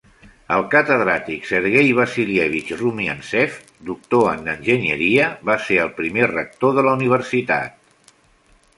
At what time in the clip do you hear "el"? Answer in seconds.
0.53-0.63, 5.89-5.95